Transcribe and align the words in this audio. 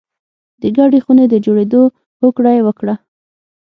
د 0.61 0.63
ګډې 0.77 0.99
خونې 1.05 1.25
د 1.29 1.35
جوړېدو 1.45 1.81
هوکړه 2.21 2.51
یې 2.57 2.61
وکړه 2.67 2.95